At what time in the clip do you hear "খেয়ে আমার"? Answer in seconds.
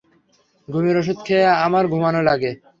1.23-1.83